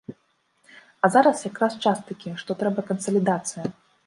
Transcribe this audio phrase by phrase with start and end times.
[1.01, 3.65] А зараз якраз час такі, што трэба кансалідацыя.